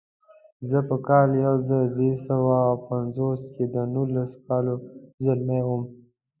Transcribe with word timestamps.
زه 0.69 0.77
په 0.89 0.95
کال 1.07 1.29
یو 1.45 1.55
زر 1.67 1.83
درې 1.95 2.11
سوه 2.27 2.57
پنځوس 2.87 3.41
کې 3.55 3.65
د 3.73 3.75
نولسو 3.93 4.37
کالو 4.47 4.75
ځلمی 5.23 5.61
وم. 5.65 5.83